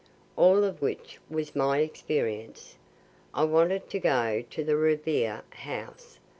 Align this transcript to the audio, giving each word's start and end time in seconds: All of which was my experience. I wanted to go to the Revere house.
All 0.35 0.63
of 0.63 0.81
which 0.81 1.19
was 1.29 1.55
my 1.55 1.77
experience. 1.77 2.75
I 3.35 3.43
wanted 3.43 3.87
to 3.91 3.99
go 3.99 4.43
to 4.49 4.63
the 4.63 4.75
Revere 4.75 5.43
house. 5.51 6.17